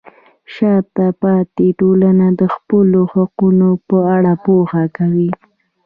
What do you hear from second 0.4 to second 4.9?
شاته پاتې ټولنه د خپلو حقونو په اړه پوهه